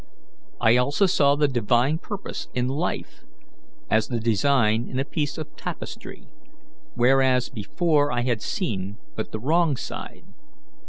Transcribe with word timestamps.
I 0.59 0.77
also 0.77 1.05
saw 1.05 1.35
the 1.35 1.47
Divine 1.47 1.99
purpose 1.99 2.47
in 2.55 2.67
life 2.67 3.23
as 3.87 4.07
the 4.07 4.19
design 4.19 4.87
in 4.89 4.97
a 4.97 5.05
piece 5.05 5.37
of 5.37 5.55
tapestry, 5.55 6.27
whereas 6.95 7.49
before 7.51 8.11
I 8.11 8.21
had 8.21 8.41
seen 8.41 8.97
but 9.15 9.31
the 9.31 9.39
wrong 9.39 9.77
side. 9.77 10.25